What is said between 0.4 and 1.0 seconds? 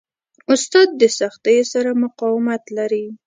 استاد